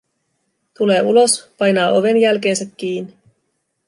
[0.77, 3.13] Tulee ulos, painaa oven jälkeensä kiinni.